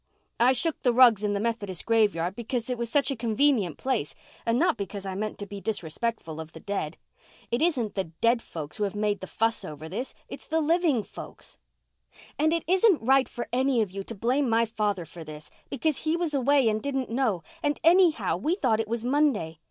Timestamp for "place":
3.77-4.15